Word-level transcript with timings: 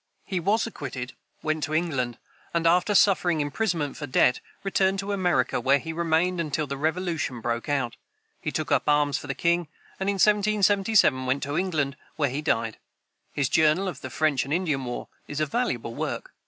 He 0.25 0.39
was 0.39 0.65
acquitted, 0.65 1.13
went 1.43 1.63
to 1.65 1.75
England, 1.75 2.17
and, 2.55 2.65
after 2.65 2.95
suffering 2.95 3.39
imprisonment 3.39 3.95
for 3.97 4.07
debt, 4.07 4.39
returned 4.63 4.97
to 4.97 5.11
America, 5.11 5.61
where 5.61 5.77
he 5.77 5.93
remained 5.93 6.41
until 6.41 6.65
the 6.65 6.75
Revolution 6.75 7.39
broke 7.39 7.69
out. 7.69 7.97
He 8.41 8.51
took 8.51 8.71
up 8.71 8.89
arms 8.89 9.19
for 9.19 9.27
the 9.27 9.35
king, 9.35 9.67
and 9.99 10.09
in 10.09 10.15
1777 10.15 11.27
went 11.27 11.43
to 11.43 11.55
England, 11.55 11.97
where 12.15 12.31
he 12.31 12.41
died. 12.41 12.79
His 13.31 13.47
"Journal 13.47 13.87
of 13.87 14.01
the 14.01 14.09
French 14.09 14.43
and 14.43 14.51
Indian 14.51 14.85
War" 14.85 15.07
is 15.27 15.39
a 15.39 15.45
valuable 15.45 15.93
work. 15.93 16.33